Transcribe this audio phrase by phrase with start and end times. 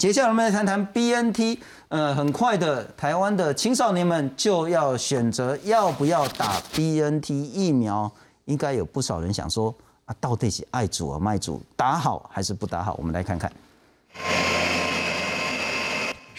[0.00, 1.58] 接下来我们来谈谈 BNT。
[1.88, 8.10] 呃，很快的，台湾的青少年们就要选择要不要打 BNT 疫苗。
[8.46, 9.74] 应该有不少人想说
[10.06, 12.94] 啊，到底是爱主啊卖主，打好还是不打好？
[12.94, 13.52] 我们来看看。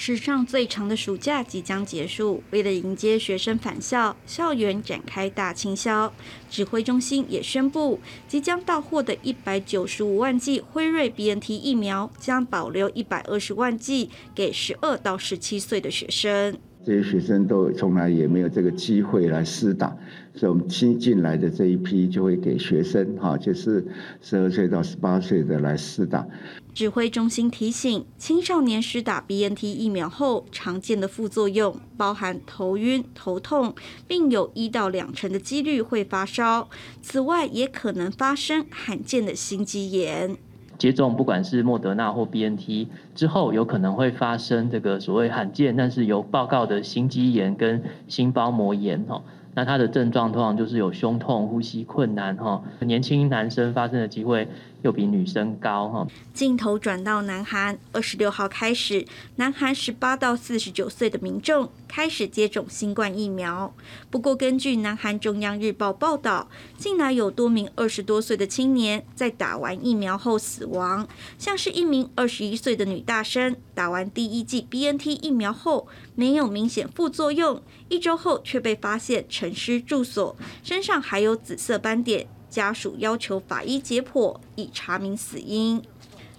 [0.03, 6.11] 史上最长的暑假即将结束，为了迎接学生返校，校园展开大清销。
[6.49, 16.57] 指挥中心也宣布，即将到货的一百九十五万剂辉瑞 BNT 疫苗，将保留一百二十万剂给十二到十七岁的学生。
[16.83, 19.95] 这些学生都从来也没有这个机会来施打，
[20.33, 23.85] 所以我们新进来的这一批就会给学生哈，就是
[24.21, 26.25] 十二岁到十八岁的来施打。
[26.73, 33.75] 指挥中心提醒，青少年施打 BNT 疫苗后，常见的副作用包含头晕、头痛，
[34.07, 36.69] 并有一到两成的几率会发烧。
[37.01, 40.37] 此外，也可能发生罕见的心肌炎。
[40.81, 49.21] 接种不管是莫德纳或 BNT 之后，有可能会发生这个所谓罕见但是有报告的心肌炎跟心包膜炎哦。
[49.53, 52.63] 那它的症状通常就是有胸痛、呼吸困难哈。
[52.79, 54.47] 年轻男生发生的机会。
[54.83, 56.07] 又比女生高哈。
[56.33, 63.73] 镜头转到南韩，二十六号开始，南韩十八到四十九岁的民众开始接种新冠疫苗。
[64.09, 71.07] 不过，根据南韩中央日报报道，近来有多名二十多岁的青年在打完疫苗后死亡，
[71.37, 82.27] 像是一名二十一岁的女大生，打完第一剂 BNT 疫苗后没有明显副作用，一周后却被发现沉尸住所，身上还有紫色斑点。
[82.51, 85.81] 家属要求法医解剖，以查明死因。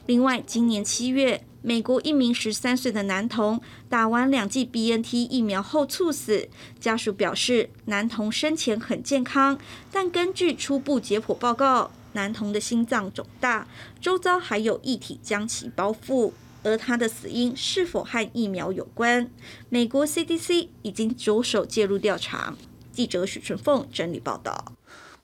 [0.07, 6.49] 另外，今年七月，美国一名十三岁的男童打完两剂 BNT 疫苗后猝死。
[6.79, 9.59] 家属表示，男童生前很健康，
[9.91, 13.67] 但根据初步解剖报告，男童的心脏肿大，
[14.01, 16.33] 周遭还有液体将其包覆。
[16.65, 19.28] 而他的死因是否和疫苗有关？
[19.69, 22.55] 美国 CDC 已经着手介入调查。
[22.93, 24.75] 记者许春凤整理报道。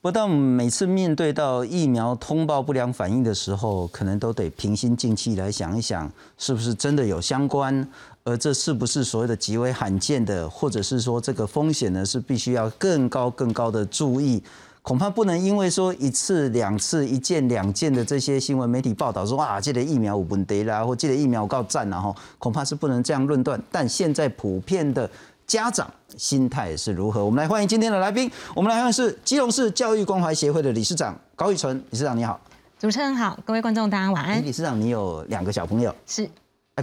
[0.00, 7.86] 不但每次面对到疫苗通报不良反应的时候，可能都得平心静气来想一想，是不是真的有相关，
[8.22, 14.40] 而这是不是所谓的极为罕见的，或者是说这个风险呢是必须要更高更高的注意，
[14.82, 23.60] 恐怕不能因为说一次两次一件两件的这些新闻媒体报道说啊，这个疫苗有问题啦，或这个疫苗我告赞了哈恐怕是不能这样论断。
[23.72, 25.10] 但现在普遍的。
[25.48, 27.24] 家长心态是如何？
[27.24, 28.30] 我们来欢迎今天的来宾。
[28.54, 32.38] 我们来欢迎是基隆市教育关怀协会的理事长高玉纯理事长，你好。
[32.78, 34.44] 主持人好，各位观众大家晚安。
[34.44, 36.28] 理事长，你有两个小朋友，是，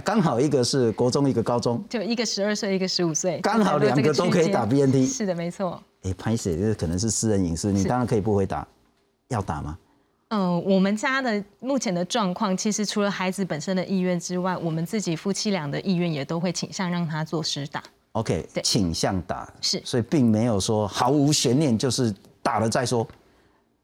[0.02, 5.06] 刚好一个是国中，一个高中，就一个十二岁，一个十五岁，刚好两个都可以打 BNT。
[5.06, 5.80] 是的，没错。
[6.02, 6.56] 哎，拍谁？
[6.56, 8.66] 这可能是私人隐私，你当然可以不回答。
[9.28, 9.78] 要打吗？
[10.30, 17.80] 嗯，我们家的目前的状况，其实除了孩子本身的意愿之外，我们自己夫妻俩的意愿也都会倾向让他做实打。
[18.16, 19.46] OK，倾向打。
[19.60, 23.06] 是，所以并没有说毫无悬念，就是打了再说，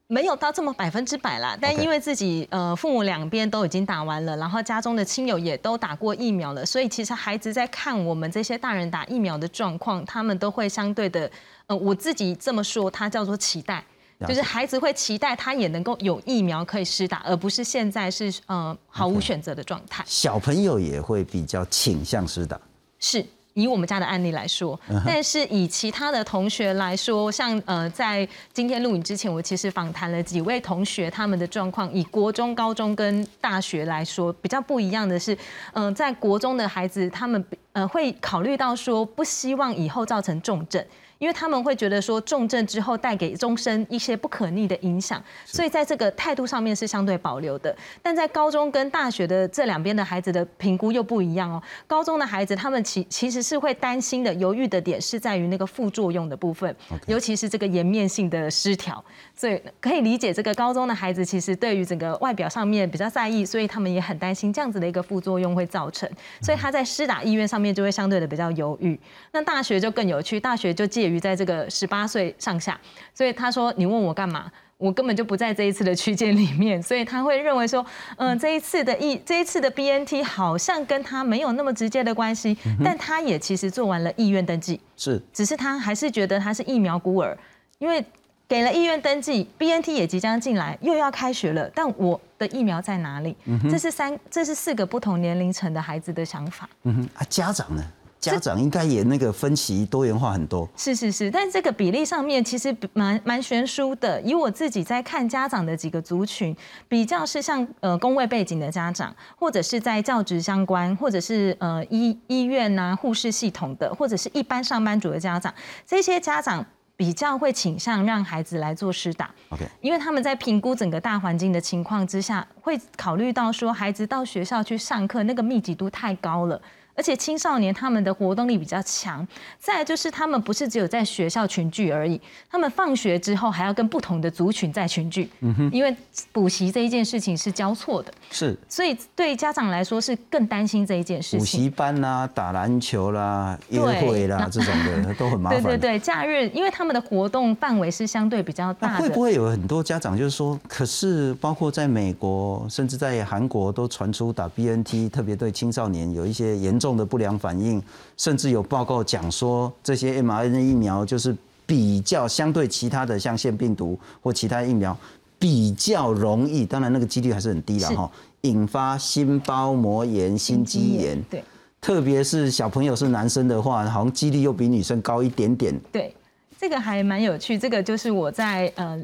[0.06, 1.54] 没有到这么百分之百啦。
[1.60, 11.30] 但因为自己呃父母两边都已经打完了，然后家中的亲友也都打过疫苗了，所以其实孩子在看我们这些大人打疫苗的状况，他们都会相对的，
[11.66, 13.84] 呃，我自己这么说，他叫做期待，
[14.26, 20.02] 就是孩子会期待他也能够有疫苗可以施打，而不是现在是呃毫无选择的状态。
[20.06, 22.58] 小朋友也会比较倾向施打，
[22.98, 23.22] 是。
[23.54, 35.36] 以我们家的案例来说，但是以其他的同学来说，像呃，在今天录影之前，我其实访谈了几位同学，他们的状况，以国中、高中跟大学来说，比较不一样的是，
[35.72, 40.84] 嗯，在国中的孩子，他们呃会考虑到说，不希望以后造成重症。
[41.22, 47.72] 因为他们会觉得说重症之后带给终身一些不可逆的影响，所以在这个态度上面是相对保留的。
[48.02, 51.62] 但在高中跟大学的这两边的孩子的评估又不一样哦。
[51.86, 56.74] 高中的孩子他们其其实是会担心的、犹豫的点是在于那个副作用的部分，
[57.06, 59.04] 尤其是这个颜面性的失调。
[59.36, 66.10] 所以可以理解这个高中的孩子其实对于整个外表上面比较在意，所以他们也很担心这样子的一个副作用会造成，
[66.40, 68.98] 所以他在施打意愿上面就会相对的比较犹豫。
[69.30, 71.11] 那大学就更有趣，大学就介于。
[71.12, 72.80] 于在这个十八岁上下，
[73.14, 74.50] 所以他说：“你问我干嘛？
[74.78, 77.84] 我根本就不在这一次的区间里面。”所以他会认为说
[78.16, 87.36] ：“嗯，这一次的意，这一次的 BNT 好像跟他没有那么直接的关系。”但他也其实做完了意愿登记，是，只是他还是觉得他是疫苗孤儿，
[87.78, 88.04] 因为
[88.48, 93.36] 给了意愿登记，BNT 也即将进来，又要开学了，但我的疫苗在哪里？
[93.70, 96.68] 这是三，这是四个不同年龄层的孩子的想法。
[96.82, 97.82] 嗯哼，啊，家长呢？
[98.22, 100.66] 家长应该也那个分歧多元化很多。
[100.76, 104.22] 是是是，但这个比例上面其实蛮蛮悬殊的。
[104.22, 106.56] 以我自己在看家长的几个族群，
[106.88, 115.52] 比较是像呃工位背景的家长，或者是在教职相关，或者是呃医医院呐护士系统的，或者是一般上班族的家长，
[115.84, 116.64] 这些家长。
[116.94, 126.60] 比较会倾向让孩子来做施打，OK，因为他们在评估整个大环境的情况之下，会考虑到说孩子到学校去上课那个密集度太高了。
[126.94, 129.26] 而且青少年他们的活动力比较强，
[129.58, 135.96] 再就是他们不是只有在学校群聚而已，他们放学之后还要跟不同的族群在群聚，嗯哼，因为
[136.32, 141.38] 补习这一件事情是交错的，是，所以对家长来说是更担心这一件事情。
[141.38, 145.62] 补习班啦、打篮球啦、约会啦这种的 都很麻烦。
[145.62, 156.81] 对对对，假日因为他们的活动范围是相对比较大的，会不会有很多家长就是说，可是包括在美国甚至在韩国都传出打 BNT，特别对青少年有一些严。
[156.82, 157.80] 重的不良反应，
[158.16, 161.34] 甚至有报告讲说，这些 mRNA 疫苗就是
[161.64, 164.96] 比较相对其他的像腺病毒或其他疫苗
[165.38, 171.22] 比较容易，当然那个几率还是很低的哈，引发心包膜炎、心肌炎。
[171.30, 171.44] 对，
[171.80, 175.72] 特别是小朋友是男生的话，好像几率又比女生高一点点。
[175.92, 176.12] 对，
[176.58, 177.56] 这个还蛮有趣。
[177.56, 179.00] 这个就是我在呃。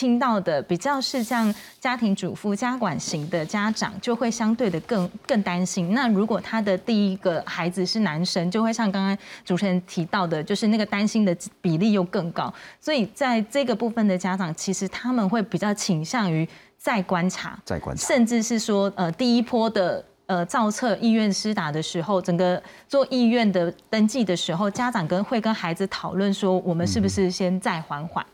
[0.00, 5.92] 听到的比较是像家庭主妇、家管型的家长，就会相对的更更担心。
[5.92, 12.50] 那如果他的第一个孩子是男生，就会像刚刚主持人提到的，就是那个担心的比例又更高。
[12.80, 16.48] 所以在这个部分的家长，其实他们会比较倾向于
[16.78, 28.24] 再观察，再观察，甚至是说，呃，第一波的呃造册意愿施打的时候，整个做意愿的登记的时候，家长跟会跟孩子讨论说，我们是不是先再缓缓。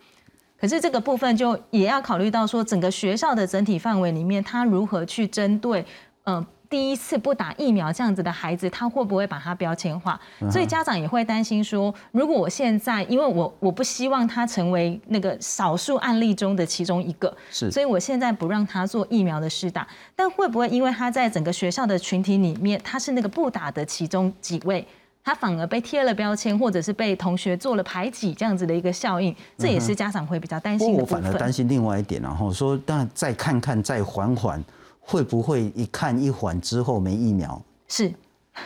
[0.58, 5.84] 可是这个部分就也要考虑到说，整个学校的整体范围里面，他如何去针对，
[6.24, 10.18] 嗯，第一次不打疫苗这样子的孩子，他会不会把他标签化？
[10.50, 19.86] 所以家长也会担心说，如果我现在，因为我我不希望他成为那个少数案例中的其中一个，是，所以我现在不让他做疫苗的试打，
[20.16, 24.86] 但会不会因为他在整个学校的群体里面，他是那个不打的其中几位？
[25.26, 34.62] 他反而被贴了标签，或者是被同学做了排挤，这样子的一个效应，这也是家长会比较担心的我反而担心另外一点，然后说，但再看看，再缓缓，
[35.00, 37.60] 会不会一看一缓之后没疫苗？
[37.88, 38.12] 是，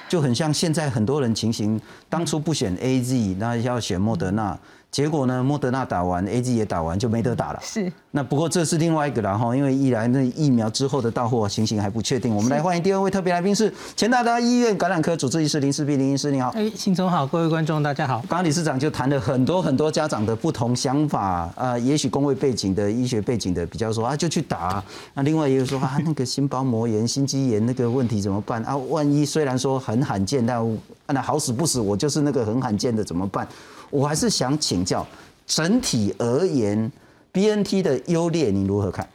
[0.06, 1.80] 就很像现在很多人情形，
[2.10, 4.58] 当初不选 A Z，那要选莫德纳。
[4.90, 7.60] 结果呢，莫德纳打完，A G 也打完，就没得打了。
[7.62, 7.90] 是。
[8.10, 12.34] 那不过这是另外一个了哈，因为一来那疫苗之后的到货情形还不确定。
[12.34, 16.48] 我们来欢迎第二位特别来宾是前大大医院感染科主治医师林世斌林医师，你好。
[16.56, 18.18] 哎，新总好，各位观众大家好。
[18.28, 24.82] 刚刚理事长就谈了很多很多家长的不同想法啊，也许工位背景的、医学背景的比较说啊，就去打。
[25.14, 28.76] 那另外也有说啊，那个心包膜炎、心肌炎那个问题怎么办啊？
[28.76, 33.46] 万一虽然说很罕见，但那好死不死我就是那个很罕见的怎么办？
[33.90, 35.06] 我还是想请教。
[35.46, 36.90] 整体而言
[37.32, 39.08] ，B N T 的优劣你如何看？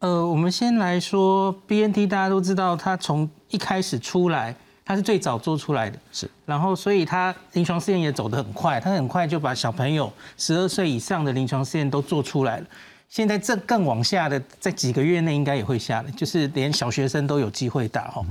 [0.00, 4.54] 呃，我们先来说 B N T，大家都知道，它从一开始出来，
[4.84, 6.30] 它是最早做出来的，是。
[6.44, 12.66] 然后，所以它临床试验也走得很快，它很快就把小朋友十二岁以上的临床试验都做出来了。
[13.08, 18.22] 现在这更往下的，在几个月内应该也会下来，就是连小学生都有机会打哈。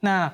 [0.00, 0.32] 那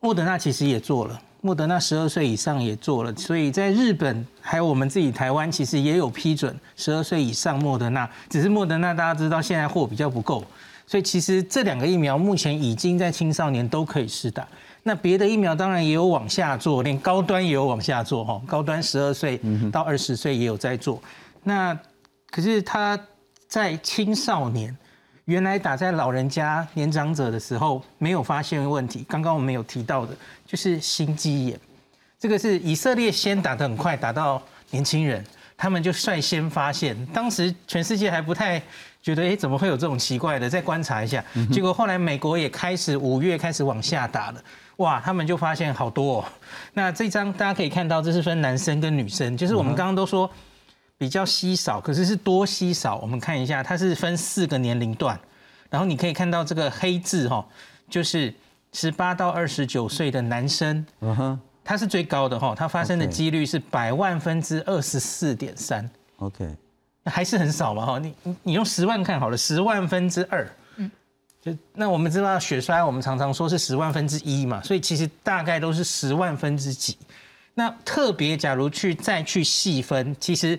[0.00, 1.20] 莫德纳其实也做了。
[1.44, 8.08] 莫德纳十二岁以上也做了，所以在日本还有我们自己台湾，其实也有批准十二岁以上莫德纳。
[8.30, 10.44] 只是莫德纳大家知道现在货比较不够，
[10.86, 14.46] 所以其实这两个疫苗目前已经在青少年都可以试打。
[14.84, 19.40] 那别的疫苗当然也有往下做，连高端也有往下做哈，高端十二岁
[19.72, 21.02] 到二十岁也有在做。
[21.42, 21.76] 那
[22.30, 22.96] 可是他
[23.48, 24.76] 在青少年。
[25.26, 29.06] 原来打在老人家、年长者的时候没有发现问题。
[29.08, 30.12] 刚刚我们有提到的，
[30.44, 31.60] 就是心肌炎，
[32.18, 35.24] 这个是以色列先打的很快，打到年轻人，
[35.56, 37.06] 他们就率先发现。
[37.06, 38.60] 当时全世界还不太
[39.00, 40.50] 觉得，哎，怎么会有这种奇怪的？
[40.50, 44.42] 再观察一下，结果后来美国也开始五月开始往下打了，
[44.78, 46.18] 哇，他们就发现好多。
[46.18, 46.24] 哦。
[46.74, 50.28] 那这张大家可以看到，这是分男生跟女生，就是我们刚刚都说。
[51.02, 52.96] 比较稀少，可是是多稀少。
[52.98, 55.18] 我们看一下，它是分四个年龄段，
[55.68, 57.44] 然后你可以看到这个黑字哈，
[57.90, 58.32] 就是
[58.72, 66.48] 十八到二十九岁的男生，嗯哼，它是最高的哈，它发生的几率是百万分之二十四点三，OK，
[67.06, 70.88] 还是很少嘛哈，你你你用十万看好了，十万分之二，嗯，
[71.40, 76.96] 就那我们知道血栓，我们常常说是十万分之一嘛，所以其实大概都是十万分之几。
[77.54, 80.56] 那特别假如去再去细分，其实。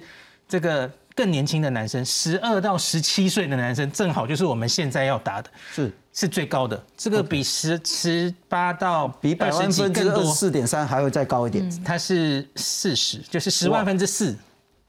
[0.48, 6.84] 这个更年轻的男生，十二到十七岁的男生，正好就是我们现在要打的，是是最高的。
[6.98, 11.84] 这个比十十八到比百万分之二十四点三还会再高一点。
[11.84, 14.36] 它是四十，就是十万分之四。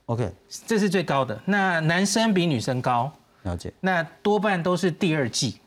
[0.07, 0.31] OK，
[0.67, 1.39] 这是最高的。
[1.47, 3.11] 那男生比女生高，
[3.45, 3.73] 了解。
[3.81, 5.59] 那多半都是第二季，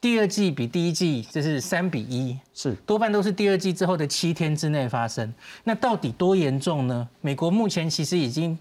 [0.00, 5.32] 第二季比第一季这是三比一，是多半都是第二季之后的七天之内发生。
[5.64, 7.08] 那到底多严重呢？
[7.20, 8.56] 美国目前其实已经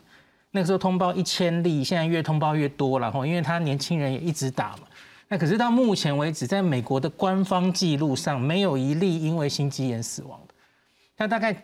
[0.52, 4.84] 那个时候通报一千例，现在越通报越多了哈，因为他年轻人也一直打嘛。
[5.28, 10.54] 那可是到目前为止，在美国的官方记录上，没有一例因为心肌炎死亡的。
[11.18, 11.56] 那大概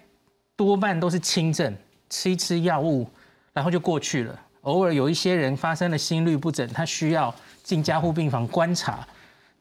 [0.56, 1.75] 多半都是轻症，
[2.10, 3.10] 吃一吃药物。
[3.56, 4.38] 然后就过去了。
[4.63, 9.08] 偶尔有一些人发生了心律不整，他需要进加护病房观察。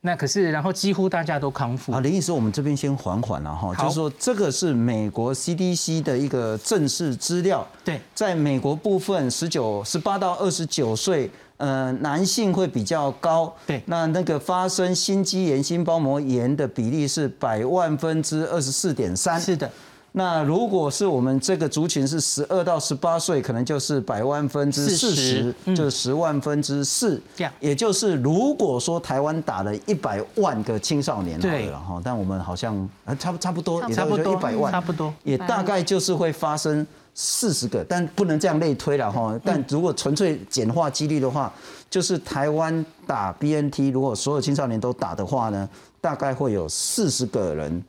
[0.06, 1.90] 那可是，然后几乎大家都康复。
[1.90, 7.66] 啊，林医师，我们这边先缓缓了哈，就是说这个是美国 CDC 的一个正式资料。
[7.82, 13.50] 对，在美国部分，十九、十八到二十九岁，呃，男性会比较高。
[13.66, 19.40] 对，那那个发生心肌炎、心包膜炎的比例是百万分之二十四点三。
[19.40, 19.70] 是的。
[20.16, 27.20] 那如果是我们这个族群是十二到十八岁，可能就是百万分之四十，就是十万分之四。
[27.34, 39.36] 这样，也就是如果说台湾打了一百万个青少年，对了哈，但我们好像啊差差不多，也差不多一百万，差不多，也大概就是会发生四十个，但不能这样类推了哈。
[39.44, 41.52] 但如果纯粹简化几率的话，
[41.90, 45.68] 就是台湾打 BNT，如果所有青少年都打的话呢，
[46.00, 47.82] 大概会有四十个人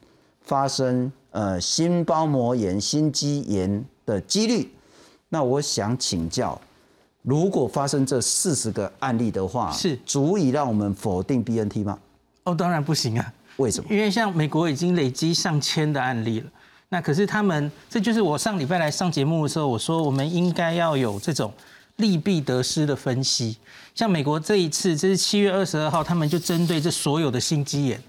[0.46, 1.12] 发生。
[1.38, 4.72] 呃，心包膜炎、心肌炎的几率，
[5.28, 6.58] 那我想请教，
[7.24, 12.00] 如果发生这四十个案例的话，是足以让我们否定 BNT 吗？
[12.46, 13.34] 哦，当然不行啊。
[13.58, 13.90] 为什么？
[13.94, 16.50] 因为像美国已经累积上千的案例了，
[16.88, 21.52] 那可是他们，这就是我上礼拜来上节目的时候，我说我们应该要有这种
[21.98, 23.58] 利弊得失的分析。
[23.94, 28.02] 像美国这一次，这是七月二十二号，他们就针对这所有的心肌炎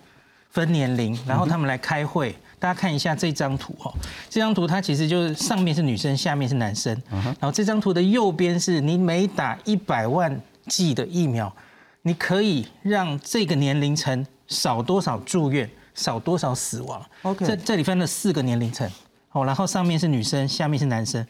[0.57, 2.35] 分年龄，然后他们来开会。
[2.59, 3.93] 大家看一下这张图哦，
[4.31, 6.91] 这张图它其实就是上面是女生，下面是男生。
[7.13, 11.55] 然后这张图的右边是你每打一百万剂的疫苗，
[12.01, 17.05] 你可以让这个年龄层少多少住院，少多少死亡。
[17.21, 18.91] OK，这这里分了四个年龄层。
[19.33, 21.23] 哦，然后上面是女生，下面是男生。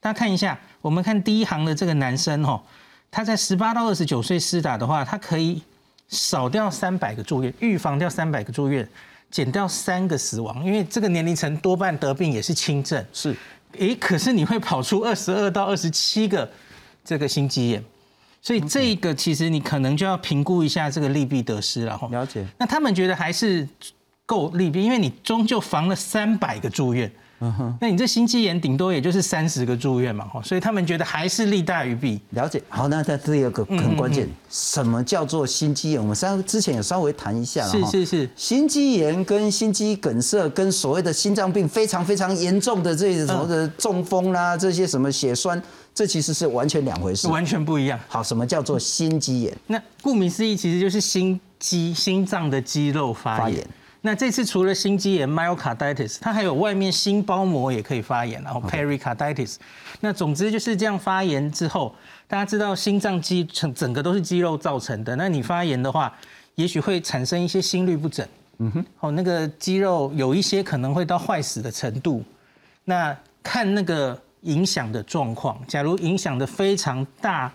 [0.00, 2.58] 大家看一下，我们看第一行的这个男生哦，
[3.10, 5.62] 他在十八到二十九岁施打的话，他可以
[6.10, 8.86] 少掉三百个住院，预防掉三百个住院。
[9.30, 13.06] 减掉三个死亡，因为这个年龄层多半得病也是轻症。
[13.12, 13.32] 是，
[13.78, 16.50] 诶，可是你会跑出二十二到二十七个
[17.04, 17.84] 这个心肌炎，
[18.42, 22.08] 所以这个其实你可能就要评估一下这个利弊得失了哈。
[22.10, 22.44] 了解。
[22.58, 23.64] 那他们觉得还是
[24.26, 27.08] 够利弊，因为你终究防了三百个住院。
[27.42, 32.20] 嗯哼，那你这心肌炎顶多也就是三十个住院嘛，哈，所以他们觉得还是利大于弊。
[32.30, 36.00] 了解，好，那在第二个很关键，什么叫做心肌炎？
[36.00, 45.60] 我们稍之前也稍微谈一下了是是是，心肌炎跟心肌梗塞跟所谓的心脏病非常非常严重的这什么的中风啦，这些什么血栓，
[45.94, 47.98] 这其实是完全两回事，完全不一样。
[48.06, 49.56] 好，什么叫做心肌炎？
[49.66, 53.66] 那顾名思义，其实就是心肌心脏的肌肉发炎。
[54.02, 59.56] 那这次除了心肌炎 （myocarditis），它还有外面心包膜也可以发炎，然后 pericarditis。
[60.00, 61.94] 那总之就是这样发炎之后，
[62.26, 65.14] 大家知道心脏肌整整个都是肌肉造成的。
[65.16, 66.10] 那你发炎的话，
[66.54, 68.26] 也许会产生一些心律不整。
[68.56, 72.24] 嗯哼，哦，那个肌肉有一些可能会到坏死的程度。
[72.84, 77.52] 那看那个影响的状况，假如影响的非常大、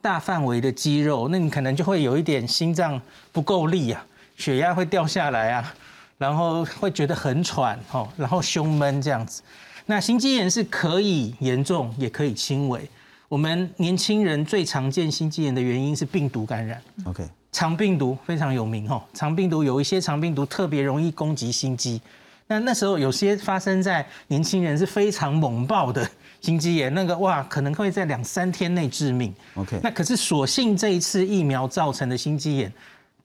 [0.00, 3.00] 大范围的肌肉，那你可能就会有一点心脏
[3.32, 4.06] 不够力啊。
[4.40, 5.74] 血压会掉下来啊，
[6.16, 9.42] 然后会觉得很喘哦，然后胸闷这样子。
[9.84, 12.80] 那心肌炎是可以严重，也可以轻微。
[13.28, 16.80] 我们年轻人最常见心肌炎的原因是病毒感染。
[17.04, 22.00] OK，肠病毒非常有名哦，肠病毒有一些肠病毒特别容易攻击心肌。
[22.46, 26.08] 那那时候有些发生在年轻人是非常猛爆的
[26.40, 29.34] 心肌炎，那个哇，可能会在两三天内致命。
[29.54, 32.72] OK，那可是所幸这一次疫苗造成的心肌炎。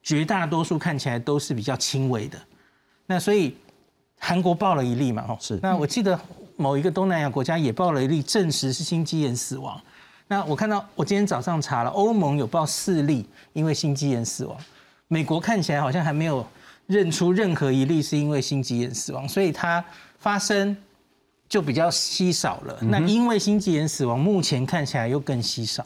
[0.06, 2.38] 绝大多数看起来都是比较轻微的，
[3.06, 3.56] 那所以
[4.20, 5.58] 韩国报了一例嘛，哦，是。
[5.60, 6.16] 那我记得
[6.54, 9.80] 某一个东南亚国家也报了一例，证实是心肌炎死亡。
[10.28, 14.56] 那我看到我今天早上查了，欧盟有报四例因为心肌炎死亡，
[15.08, 16.46] 美国看起来好像还没有
[16.86, 19.84] 认出任何一例是因为心肌炎死亡，所以它
[20.20, 20.76] 发生
[21.48, 22.78] 就比较稀少了。
[22.80, 25.84] 那因为心肌炎死亡，目前看起来又更稀少。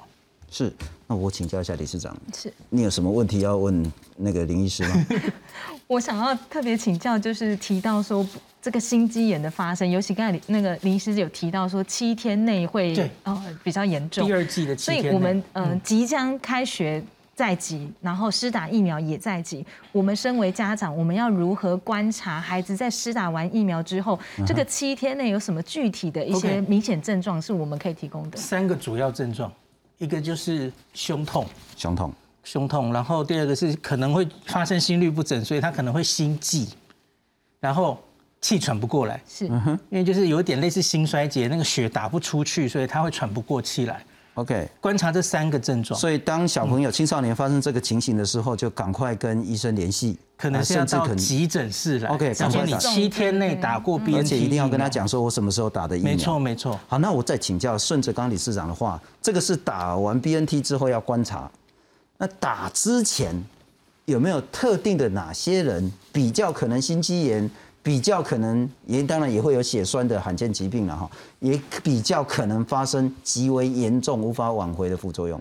[0.50, 0.72] 是，
[1.06, 5.06] 那我请教一下理事长，是你有什么问题要问那个林医师吗？
[5.86, 8.26] 我想要特别请教，就是提到说，
[8.60, 17.02] 这个心肌炎的发生，尤其刚才那个林医师有提到说七天内会对呃比较严重第，二季的七天，所以我们嗯即将开学
[17.34, 19.64] 在即，然后施打疫苗也在即。
[19.92, 28.36] 我们身为家长，我们要如何观察孩子在施打完疫苗之后，这个七天内有什么具体的一些明显症状是我们可以提供的？
[28.36, 29.50] 三个主要症状，
[30.00, 32.10] 一个就是胸痛，胸痛，
[32.42, 36.66] 胸痛，然后第二个是可能会发生心律不整，所以他可能会心悸，
[37.60, 38.02] 然后
[38.40, 39.44] 气喘不过来，是。
[39.44, 44.02] 因为就是有一点类似心衰竭，那个血打不出去，所以他会喘不过气来。
[44.34, 44.68] OK。
[44.80, 52.08] 观察这三个症状，所以当小朋友、青少年发生这个情形的时候，就赶快跟医生联系，可能是要啊甚至可能，到急诊室来。
[52.10, 54.88] OK，而且你赶快打七天内打过 BNT，而且一定要跟他。
[54.88, 56.12] 讲说我什么时候打的疫苗。
[56.12, 61.50] 没错没错，好，那我再请教，顺着刚刚理事长的话，这个是打完 BNT 之后要观察，
[62.18, 63.34] 那打之前
[64.06, 67.48] 有没有特定的哪些人比较可能心肌炎，
[67.82, 75.40] 比较可能也当然也会有血栓的罕见疾病了哈，也比较可能发生极为严重无法挽回的副作用。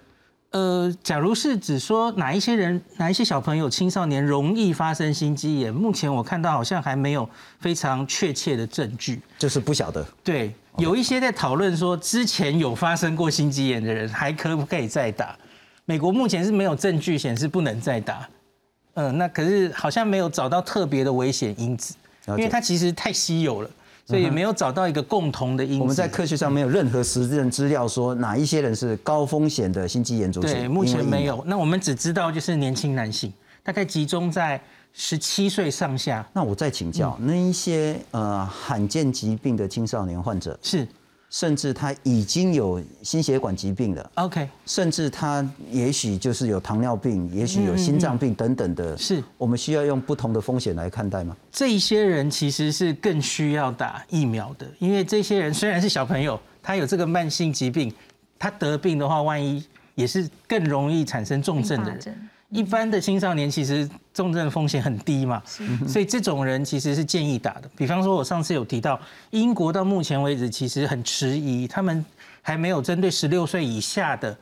[0.51, 7.29] 呃，假如是指说哪一些人、哪一些小朋友、青少年容易发生心肌炎，目前我看到好像还没有
[7.60, 9.22] 非常确切的证据。
[9.38, 15.38] 就是不晓得，对，有一些在讨论说，之前有发生过心肌炎的人还可不可以再打？
[15.86, 18.27] 美国目前是没有证据显示不能再打。
[18.96, 21.93] 嗯，那可是好像没有找到特别的危险因子，
[22.38, 23.69] 因为它其实太稀有了，
[24.05, 25.81] 所以也没有找到一个共同的因素。
[25.81, 30.51] 我们在科学上没有任何实证资料说哪一些人是高风险的心肌炎族群。
[30.51, 31.03] 对，目前。
[31.05, 31.43] 没有。
[31.48, 33.31] 那我们只知道就是年轻男性，
[33.63, 34.62] 大概集中在
[34.93, 36.27] 十七岁上下。
[36.33, 40.88] 那我再请教，那一些呃罕见疾病的青少年患者，是
[41.29, 51.38] 甚至他已经有心血管疾病了，OK，甚至他也许就是有糖尿病，也许有心脏病等等的，是我们需要用不同的风险来看待吗？
[51.51, 57.93] 这一些人其实是更需要打疫苗的，因为这些人虽然是小朋友，他有这个慢性疾病，
[58.39, 62.29] 他得病的话，万一也是更容易产生重症的人。
[62.50, 65.41] 一般的青少年其实重症风险很低嘛，
[65.88, 67.70] 所以这种人其实是建议打的。
[67.77, 69.00] 比方说，我上次有提到，
[69.32, 72.04] 英国到目前为止其实很迟疑，他们
[72.41, 74.38] 还没有针对十六岁以下的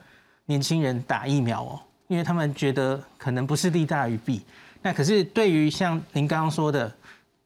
[0.45, 4.41] 年轻人打疫苗哦，因为他们觉得可能不是利大于弊。
[4.81, 6.91] 那可是对于像您刚刚说的。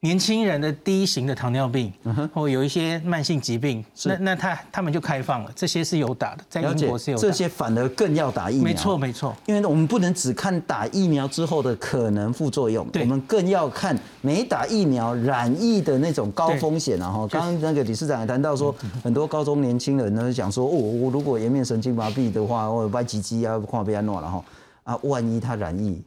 [0.04, 1.94] 年轻人的第一型的糖尿病，
[2.34, 7.22] 或有一些慢性疾病，那那他他们就开放了，这些是有打的，在英国是有打。
[7.22, 24.44] 的这些反而更要打疫苗，没错没错，因为我们不能只看打疫苗之后的可能副作用，我们更要看没打疫苗染疫的那种高风险然后刚刚那个理事长也谈到说，很多高中年轻人呢讲说，哦，我如果颜面神经麻痹的话，我歪鸡鸡啊，看被安诺然后
[24.84, 26.02] 啊，万一他染疫，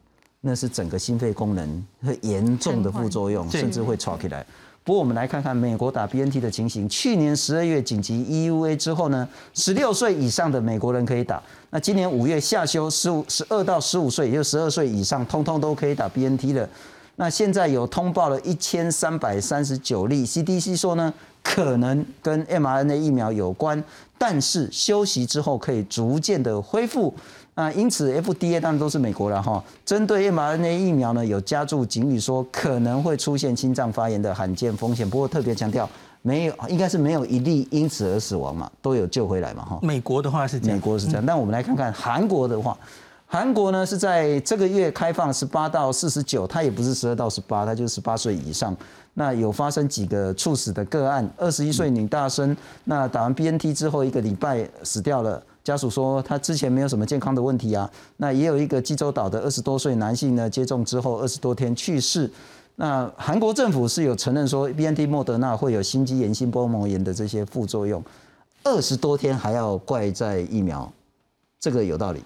[0.47, 4.45] 那是整个心肺功能会严重的副作用，甚至会吵起来。
[4.83, 6.87] 不过我们来看看美国打 BNT 的情形。
[6.87, 11.41] 去年十二月紧急 EUA 之后呢，十六岁以上的美国人可以打。
[11.71, 16.69] 那今年五月下修，十五十二到十五岁，也就十二岁以上，通通都可以打 BNT 了。
[17.15, 23.83] 那现在有通报了一千三百三十九例，CDC 说呢，可能跟 mRNA 疫苗有关，
[24.19, 27.11] 但是休息之后可以逐渐的恢复。
[27.57, 29.63] 那因此，FDA 当然都是美国了哈。
[29.85, 35.89] 针对 mRNA 疫苗呢，有加注警语说可能会出现心脏发炎的罕见风险，不过特别强调
[36.21, 39.79] 没有，应该是没有一例因此而死亡嘛，都有救回来嘛哈。
[39.81, 42.77] 美国的话是这样，美国是这样，但我们来看看韩国的话，
[43.25, 48.75] 韩国呢是在这个月开放十八到四十九，它也不是十二到十八，它就是十八岁以上。
[49.13, 55.41] 那有发生几个猝死的个案，二十一岁女大生，那打完 BNT 之后一个礼拜死掉了。
[55.65, 57.89] 家属说他之前没有什么健康的问题啊。
[58.15, 62.31] 那也有一个济州岛的二十多岁男性呢，接种之后二十多天去世。
[62.77, 68.03] 那韩国政府是有承认说 BNT 莫德纳会有心肌炎、心包膜炎的这些副作用，
[68.63, 70.91] 二十多天还要怪在疫苗，
[71.59, 72.23] 这个有道理。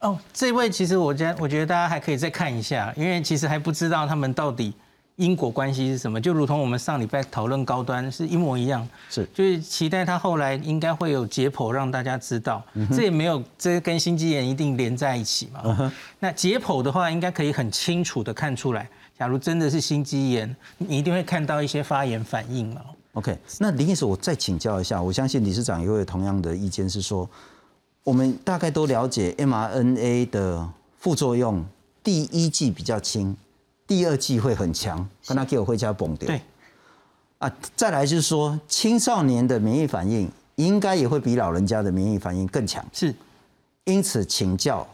[0.00, 4.72] 哦，这位其实我觉得，我觉得大家还可以再看一下，因为其实还不知道他们到底
[5.16, 9.26] 因果关系是什么，就如同我们上礼拜讨论高端是一模一样，是。
[9.32, 12.62] 就是期待他后来应该会有解剖让大家知道，
[12.94, 15.92] 这也没有这跟心肌炎一定连在一起嘛。
[16.18, 22.82] 那解剖的话，应该可以很清楚的看出来，假如真的是心肌炎，你一定会看到一些发炎反应嘛。
[23.14, 27.26] OK，那林医师，我再请教一下，我相信理事长也会有同样的意见，是说，
[28.04, 31.64] 我们大概都了解 mRNA 的副作用，
[32.04, 33.34] 第一剂比较轻，
[33.86, 36.26] 第二季会很强，跟他给我回家崩掉。
[36.26, 36.40] 对，
[37.38, 42.84] 啊，再来就是说，青少年的免疫反应应该也会比老人家的免疫反应更强。
[42.92, 43.14] 是
[43.84, 44.86] 因此，请教，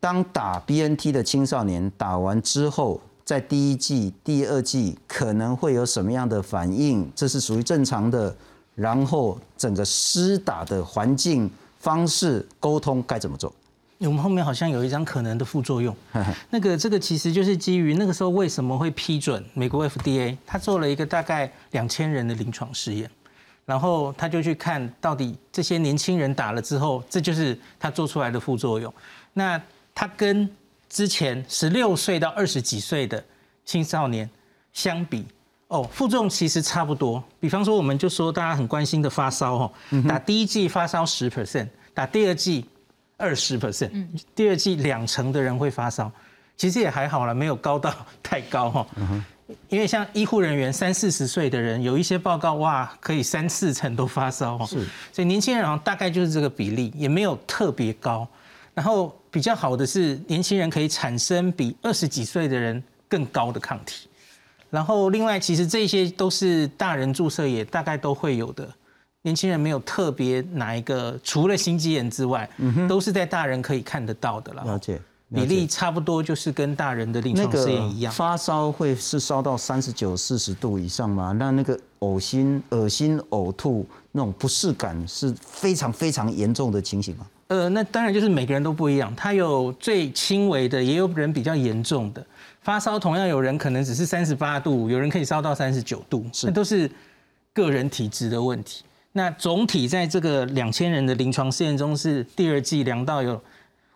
[0.00, 8.34] 当打 BNT 的青少年打完之后，在第一季、第二季可能会有什么样的反应，这是属于正常的。
[8.76, 11.48] 然后整个施打的环境、
[11.78, 13.54] 方式、沟通该怎么做？
[13.98, 15.96] 我们后面好像有一张可能的副作用，
[16.50, 23.08] 那个这个其实就是基于那个时候为什么会批准美国 FDA，他做了一个大概两千人的临床试验，
[23.64, 28.92] 然后他就去看到底这些年轻人打了之后，这就是他做出来的副作用。
[29.32, 29.60] 那
[29.94, 30.50] 他跟
[30.88, 33.24] 之前十六岁到二十几岁的
[33.64, 34.28] 青少年
[34.72, 35.24] 相比，
[35.68, 37.22] 哦，副作用其实差不多。
[37.40, 39.72] 比方说，我们就说大家很关心的发烧，哈，
[40.06, 42.66] 打第一剂发烧十 percent，打第二剂。
[43.16, 43.90] 二十 percent，
[44.34, 46.10] 第二季两成的人会发烧，
[46.56, 48.86] 其实也还好了，没有高到太高哈。
[49.68, 54.64] 因为像医护人员三四十岁的人，有一些报告哇，可以三四成都发烧哈。
[54.64, 58.26] 是，所以年轻人好像大概就是这个比例，也没有特别高。
[58.72, 64.08] 然后比较好的是，年轻人可以产生比二十几岁的人更高的抗体。
[64.70, 68.68] 然后另外，其实这些都是大人注射也大概都会有的。
[69.24, 72.48] 年轻人没有特别哪一个，除了心肌炎之外，
[72.86, 74.62] 都是在大人可以看得到的了。
[74.64, 75.00] 了解，
[75.34, 78.12] 比例差不多就是跟大人的临床试验一样。
[78.12, 81.32] 发烧会是烧到三十九、四十度以上吗？
[81.32, 87.26] 那那个呕心、恶心、呕吐那种不适感是非常非常严重的情形吗？
[87.48, 92.22] 呃，那当然就是每个人都不一样，他有最轻微的，也有人比较严重的
[92.60, 92.98] 发烧。
[92.98, 96.90] 同样有人可能只是三十八度，有人可以烧到三十九度，那都是
[97.54, 98.84] 个人体质的问题。
[99.16, 103.40] 那总体在这个两千人的临床试验中，是第二季量到有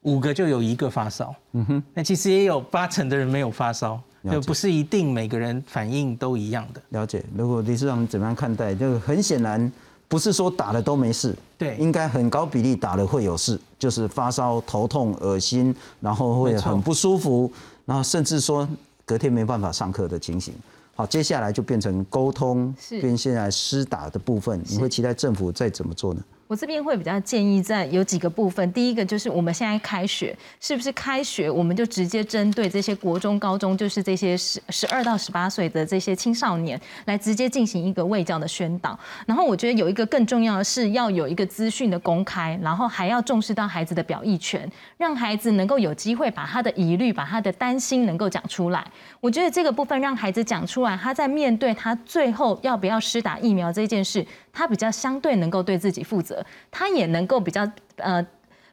[0.02, 1.34] 五个就有一个发烧。
[1.54, 4.00] 嗯哼，那其实也有八成的人没有发烧，
[4.30, 6.80] 就不是一定每个人反应都一样的。
[6.90, 7.24] 了解。
[7.36, 8.72] 如果李市长怎么样看待？
[8.72, 9.70] 就很显然
[10.06, 17.50] 不是说打了都没事，对，应该很高比例打了会有事，就是发烧、头痛、恶心，然后会很不舒服，
[17.84, 18.66] 然后甚至说
[19.04, 20.54] 隔天没办法上课的情形。
[20.98, 26.20] 好，接下来就变成沟通，跟现在施打的部分，你会期待政府再怎么做呢？
[26.48, 38.98] 我这边会比较建议在有几个部分，第一个就是我们现在开学，是不是开学我们就直接针对这些国中、高中，就是这些十十二到十八岁的这些青少年，来直接进行一个卫教的宣导。
[39.26, 48.82] 然后我觉得有一个更重要的是要有一个资讯的公开，然后还要重视到孩子的表意权，让孩子能够有机会把他的疑虑、把他的担心能够讲出来。
[49.20, 54.26] 我觉得这个部分让孩子讲出来，他在面对他最后要不要施打疫苗这件事。
[54.58, 58.26] 他比较相对能够对自己负责，他也能够比较呃。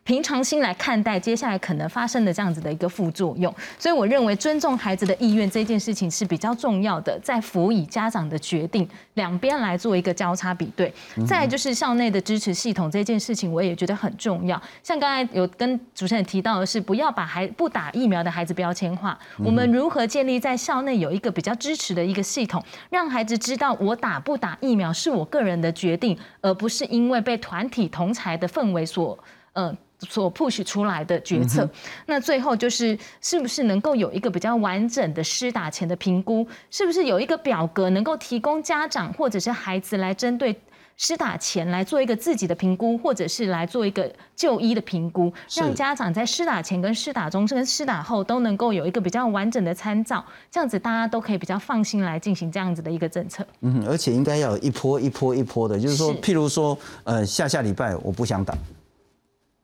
[0.06, 10.94] 平常心来看待接下来可能发生的这样子的一个副作用，所以我认为尊重孩子的意愿这件事情是比较重要的，在辅以家长的决定，两边来做一个交叉比对。
[11.26, 14.62] 再就是校内的支持系统这件事情，我也觉得很重要。
[14.84, 19.18] 像刚才有跟主持人提到的是，不要把孩不打疫苗的孩子标签化。
[19.40, 29.18] 我们如何建立在校内有一个比较支持的一个系统，让孩子知道我打不打疫苗是我个人的决定，而不是因为被团体同才的氛围所
[29.54, 29.76] 呃。
[30.00, 31.68] 所 push 出来的决策，
[32.06, 36.46] 那最后就是是不是能够有一个比较完整的施打前的评估？
[36.70, 40.56] 是不是有一个表格能够提供家长或者是孩子来针对
[40.98, 53.46] 施打前来做一个自己的评估，或者是来做一个就医的评估，让家长在施打前跟施打中跟施打后都能够有一个比较完整的参照，这样子大家都可以比较放心来进行这样子的一个政策。
[53.62, 58.54] 嗯，而且应该要一波一波一波的，就是说，譬如说，呃，下下礼拜我不想打。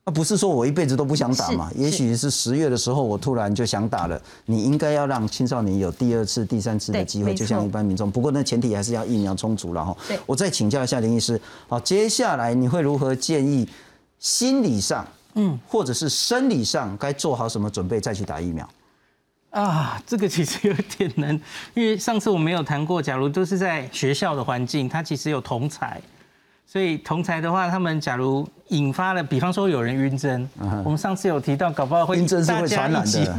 [0.03, 1.71] 那不是说我一辈子都不想打嘛？
[1.75, 4.19] 也许是十月的时候，我突然就想打了。
[4.45, 8.09] 你应该要让青少年有第二次、第三次的机会，就像一般民众。
[8.09, 9.95] 不过那前提还是要疫苗充足了哈。
[10.25, 13.69] 我再请教一下林医师，好，接下来你会如何建议
[14.17, 18.67] 心理上，嗯，或者是生理上该做好什么准备再去打疫苗？
[19.51, 21.39] 啊，这个其实有点难，
[21.75, 26.01] 因为上次我没有谈过，假如都是在学校的环境，它其实有同才。
[26.71, 30.47] 所以同才的话，他们假如引发了，比方说有人晕针，
[30.85, 33.29] 我们上次有提到，搞不好会晕针大家一起，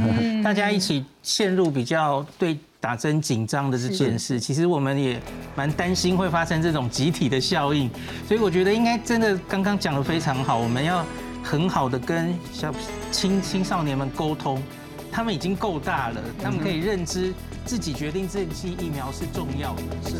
[0.44, 4.38] 大家一起陷入比较对打针紧张的这件事。
[4.38, 5.18] 其实我们也
[5.56, 7.88] 蛮担心会发生这种集体的效应，
[8.28, 11.02] 所以我觉得应该真的刚刚讲的非常好，我们要
[11.42, 12.70] 很好的跟小
[13.10, 14.62] 青青少年们沟通，
[15.10, 17.32] 他们已经够大了，他们可以认知
[17.64, 20.16] 自己决定这剂疫苗是重要的，是。